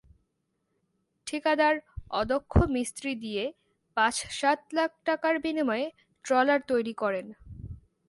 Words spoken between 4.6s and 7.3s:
লাখ টাকার বিনিময়ে ট্রলার তৈরি করেন।